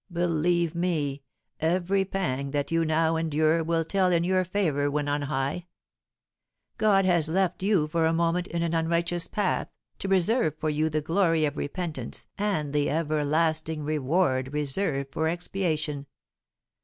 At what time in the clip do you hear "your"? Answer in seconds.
4.23-4.43